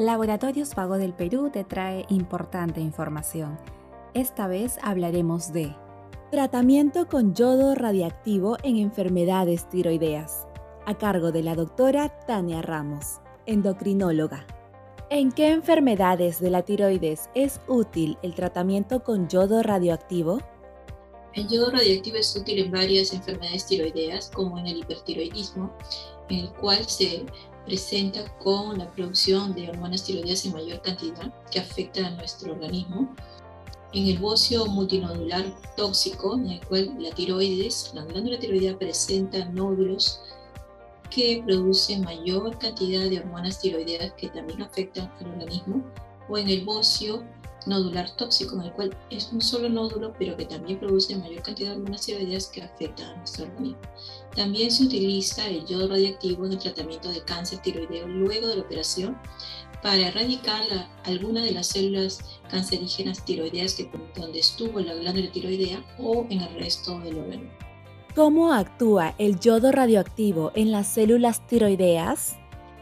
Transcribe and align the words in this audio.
Laboratorios 0.00 0.74
Vago 0.74 0.96
del 0.96 1.12
Perú 1.12 1.50
te 1.52 1.62
trae 1.62 2.06
importante 2.08 2.80
información. 2.80 3.58
Esta 4.14 4.46
vez 4.46 4.78
hablaremos 4.80 5.52
de 5.52 5.76
tratamiento 6.30 7.06
con 7.06 7.34
yodo 7.34 7.74
radiactivo 7.74 8.56
en 8.62 8.78
enfermedades 8.78 9.68
tiroideas, 9.68 10.46
a 10.86 10.96
cargo 10.96 11.32
de 11.32 11.42
la 11.42 11.54
doctora 11.54 12.08
Tania 12.26 12.62
Ramos, 12.62 13.20
endocrinóloga. 13.44 14.46
¿En 15.10 15.32
qué 15.32 15.50
enfermedades 15.50 16.40
de 16.40 16.48
la 16.48 16.62
tiroides 16.62 17.28
es 17.34 17.60
útil 17.68 18.16
el 18.22 18.34
tratamiento 18.34 19.04
con 19.04 19.28
yodo 19.28 19.62
radioactivo? 19.62 20.38
El 21.34 21.46
yodo 21.46 21.72
radioactivo 21.72 22.16
es 22.16 22.34
útil 22.34 22.58
en 22.58 22.72
varias 22.72 23.12
enfermedades 23.12 23.66
tiroideas, 23.66 24.30
como 24.30 24.58
en 24.58 24.66
el 24.66 24.78
hipertiroidismo, 24.78 25.70
en 26.30 26.38
el 26.38 26.52
cual 26.54 26.86
se 26.86 27.26
presenta 27.64 28.24
con 28.38 28.78
la 28.78 28.90
producción 28.90 29.54
de 29.54 29.70
hormonas 29.70 30.04
tiroideas 30.04 30.44
en 30.44 30.52
mayor 30.52 30.82
cantidad 30.82 31.32
que 31.50 31.60
afecta 31.60 32.06
a 32.06 32.10
nuestro 32.10 32.52
organismo. 32.52 33.14
En 33.92 34.06
el 34.06 34.18
bocio 34.18 34.66
multinodular 34.66 35.44
tóxico, 35.76 36.34
en 36.34 36.50
el 36.50 36.66
cual 36.66 36.94
la 36.98 37.10
tiroides, 37.10 37.90
la 37.94 38.04
glándula 38.04 38.38
tiroidea 38.38 38.78
presenta 38.78 39.44
nódulos 39.46 40.20
que 41.10 41.42
producen 41.44 42.02
mayor 42.02 42.56
cantidad 42.58 43.10
de 43.10 43.18
hormonas 43.18 43.60
tiroideas 43.60 44.12
que 44.12 44.28
también 44.28 44.62
afectan 44.62 45.12
al 45.18 45.26
organismo, 45.26 45.84
o 46.28 46.38
en 46.38 46.48
el 46.48 46.64
bocio 46.64 47.24
nodular 47.66 48.14
tóxico, 48.16 48.56
en 48.56 48.62
el 48.62 48.72
cual 48.72 48.96
es 49.10 49.30
un 49.32 49.40
solo 49.40 49.68
nódulo, 49.68 50.12
pero 50.18 50.36
que 50.36 50.44
también 50.44 50.78
produce 50.78 51.16
mayor 51.16 51.42
cantidad 51.42 51.70
de 51.70 51.76
hormonas 51.76 52.06
tiroideas 52.06 52.46
que 52.46 52.62
afectan 52.62 53.10
a 53.10 53.16
nuestro 53.16 53.44
organismo. 53.44 53.80
También 54.34 54.70
se 54.70 54.84
utiliza 54.84 55.46
el 55.46 55.66
yodo 55.66 55.88
radiactivo 55.88 56.46
en 56.46 56.52
el 56.52 56.58
tratamiento 56.58 57.10
de 57.10 57.22
cáncer 57.22 57.60
tiroideo 57.60 58.06
luego 58.06 58.46
de 58.46 58.56
la 58.56 58.62
operación 58.62 59.18
para 59.82 60.08
erradicar 60.08 60.62
alguna 61.04 61.42
de 61.42 61.52
las 61.52 61.68
células 61.68 62.20
cancerígenas 62.50 63.24
tiroideas 63.24 63.74
que 63.74 63.90
donde 64.14 64.40
estuvo 64.40 64.80
la 64.80 64.94
glándula 64.94 65.30
tiroidea 65.32 65.82
o 65.98 66.26
en 66.28 66.42
el 66.42 66.54
resto 66.54 66.98
del 67.00 67.18
órgano. 67.18 67.50
¿Cómo 68.14 68.52
actúa 68.52 69.14
el 69.18 69.38
yodo 69.38 69.70
radioactivo 69.70 70.50
en 70.54 70.72
las 70.72 70.88
células 70.88 71.46
tiroideas? 71.46 72.39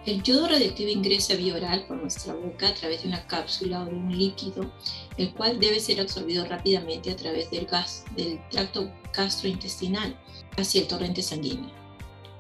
El 0.09 0.23
yodo 0.23 0.49
radioactivo 0.49 0.89
ingresa 0.89 1.35
vía 1.35 1.55
oral 1.55 1.85
por 1.87 1.99
nuestra 1.99 2.33
boca 2.33 2.69
a 2.69 2.75
través 2.75 3.03
de 3.03 3.09
una 3.09 3.27
cápsula 3.27 3.83
o 3.83 3.85
de 3.85 3.91
un 3.91 4.17
líquido, 4.17 4.73
el 5.19 5.35
cual 5.35 5.61
debe 5.61 5.81
ser 5.81 6.01
absorbido 6.01 6.47
rápidamente 6.47 7.11
a 7.11 7.17
través 7.17 7.51
del 7.51 7.67
gas 7.67 8.07
del 8.17 8.41
tracto 8.49 8.91
gastrointestinal 9.15 10.19
hacia 10.57 10.81
el 10.81 10.89
torrente 10.89 11.21
sanguíneo. 11.21 11.71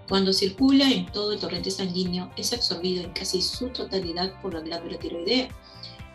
Cuando 0.09 0.33
circula 0.33 0.91
en 0.91 1.13
todo 1.13 1.33
el 1.33 1.41
torrente 1.41 1.71
sanguíneo, 1.71 2.31
es 2.39 2.55
absorbido 2.55 3.05
en 3.05 3.13
casi 3.13 3.43
su 3.43 3.69
totalidad 3.69 4.41
por 4.41 4.55
la 4.55 4.61
glándula 4.61 4.99
tiroidea. 4.99 5.49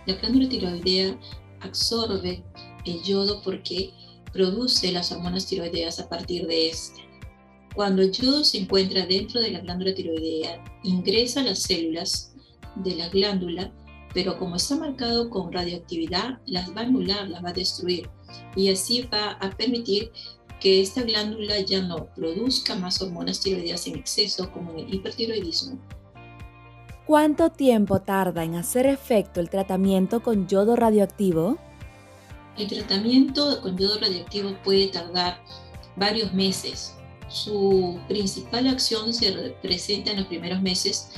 La 0.07 0.15
glándula 0.15 0.49
tiroidea 0.49 1.15
absorbe 1.59 2.43
el 2.83 3.03
yodo 3.03 3.43
porque 3.43 3.93
produce 4.31 4.91
las 4.91 5.11
hormonas 5.11 5.45
tiroideas 5.45 5.99
a 5.99 6.09
partir 6.09 6.47
de 6.47 6.69
este. 6.69 7.12
Cuando 7.75 8.01
el 8.03 8.11
yodo 8.11 8.43
se 8.43 8.59
encuentra 8.59 9.05
dentro 9.05 9.41
de 9.41 9.51
la 9.51 9.59
glándula 9.59 9.95
tiroidea, 9.95 10.63
ingresa 10.83 11.41
a 11.41 11.45
las 11.45 11.63
células 11.63 12.33
de 12.75 12.95
la 12.95 13.09
glándula, 13.09 13.71
pero 14.13 14.37
como 14.37 14.57
está 14.57 14.75
marcado 14.75 15.29
con 15.29 15.51
radioactividad, 15.51 16.39
las 16.45 16.69
va 16.75 16.81
a 16.81 16.83
anular, 16.85 17.27
las 17.29 17.43
va 17.43 17.49
a 17.49 17.53
destruir 17.53 18.09
y 18.55 18.69
así 18.69 19.01
va 19.11 19.31
a 19.31 19.49
permitir 19.51 20.11
que 20.59 20.81
esta 20.81 21.01
glándula 21.01 21.59
ya 21.59 21.81
no 21.81 22.05
produzca 22.15 22.75
más 22.75 23.01
hormonas 23.01 23.41
tiroideas 23.41 23.87
en 23.87 23.95
exceso 23.95 24.51
como 24.51 24.71
en 24.71 24.79
el 24.79 24.93
hipertiroidismo. 24.93 25.79
¿Cuánto 27.05 27.49
tiempo 27.49 27.99
tarda 27.99 28.45
en 28.45 28.55
hacer 28.55 28.85
efecto 28.85 29.41
el 29.41 29.49
tratamiento 29.49 30.21
con 30.23 30.47
yodo 30.47 30.75
radioactivo? 30.75 31.57
El 32.57 32.67
tratamiento 32.67 33.61
con 33.61 33.77
yodo 33.77 33.99
radioactivo 33.99 34.55
puede 34.63 34.87
tardar 34.87 35.43
varios 35.97 36.33
meses, 36.33 36.95
su 37.33 37.99
principal 38.07 38.67
acción 38.67 39.11
se 39.11 39.31
presenta 39.63 40.11
en 40.11 40.17
los 40.17 40.27
primeros 40.27 40.61
meses, 40.61 41.09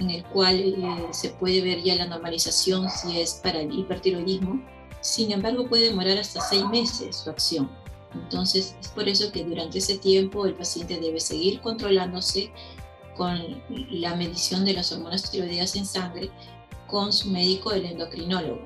en 0.00 0.08
el 0.08 0.24
cual 0.24 0.56
eh, 0.56 1.08
se 1.10 1.28
puede 1.30 1.60
ver 1.60 1.82
ya 1.82 1.94
la 1.96 2.06
normalización 2.06 2.88
si 2.88 3.20
es 3.20 3.34
para 3.42 3.60
el 3.60 3.78
hipertiroidismo. 3.78 4.62
Sin 5.02 5.30
embargo, 5.30 5.68
puede 5.68 5.90
demorar 5.90 6.16
hasta 6.16 6.40
seis 6.40 6.64
meses 6.70 7.16
su 7.16 7.28
acción. 7.28 7.70
Entonces, 8.14 8.76
es 8.80 8.88
por 8.88 9.06
eso 9.08 9.30
que 9.30 9.44
durante 9.44 9.78
ese 9.78 9.98
tiempo 9.98 10.46
el 10.46 10.54
paciente 10.54 10.98
debe 10.98 11.20
seguir 11.20 11.60
controlándose 11.60 12.50
con 13.14 13.62
la 13.68 14.14
medición 14.14 14.64
de 14.64 14.72
las 14.72 14.90
hormonas 14.90 15.30
tiroideas 15.30 15.76
en 15.76 15.84
sangre 15.84 16.30
con 16.86 17.12
su 17.12 17.28
médico, 17.28 17.72
el 17.72 17.84
endocrinólogo. 17.84 18.64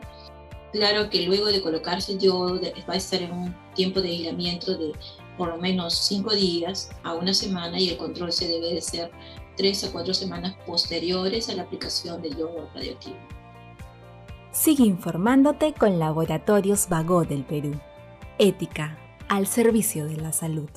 Claro 0.73 1.11
que 1.11 1.27
luego 1.27 1.47
de 1.47 1.61
colocarse 1.61 2.17
yo 2.17 2.61
va 2.89 2.95
a 2.95 2.97
estar 2.97 3.21
en 3.21 3.33
un 3.33 3.57
tiempo 3.75 4.01
de 4.01 4.11
aislamiento 4.11 4.79
de 4.79 4.93
por 5.37 5.49
lo 5.49 5.59
menos 5.59 5.95
cinco 5.95 6.35
días 6.35 6.91
a 7.03 7.15
una 7.15 7.35
semana 7.35 7.79
y 7.79 7.91
el 7.91 7.97
control 7.97 8.33
se 8.33 8.49
debe 8.49 8.75
de 8.75 8.81
ser 8.81 9.11
tres 9.57 9.85
a 9.85 9.93
cuatro 9.93 10.15
semanas 10.15 10.55
posteriores 10.67 11.49
a 11.49 11.55
la 11.55 11.63
aplicación 11.63 12.23
del 12.23 12.37
yodo 12.37 12.69
radioactivo. 12.75 13.17
Sigue 14.53 14.85
informándote 14.85 15.73
con 15.73 15.99
Laboratorios 15.99 16.89
Vago 16.89 17.25
del 17.25 17.45
Perú. 17.45 17.73
Ética 18.39 18.99
al 19.29 19.47
servicio 19.47 20.07
de 20.07 20.17
la 20.17 20.33
salud. 20.33 20.69